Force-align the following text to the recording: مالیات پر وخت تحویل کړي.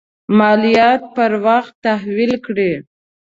مالیات 0.37 1.01
پر 1.15 1.31
وخت 1.45 1.73
تحویل 1.85 2.33
کړي. 2.45 2.71